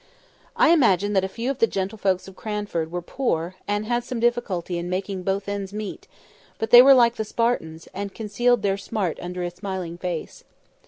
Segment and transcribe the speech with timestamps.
[0.55, 4.19] I imagine that a few of the gentlefolks of Cranford were poor, and had some
[4.19, 6.07] difficulty in making both ends meet;
[6.57, 10.43] but they were like the Spartans, and concealed their smart under a smiling face.